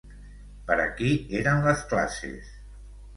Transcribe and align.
Per 0.69 0.77
a 0.85 0.87
qui 1.01 1.11
eren 1.41 1.61
les 1.67 1.83
classes? 1.91 2.49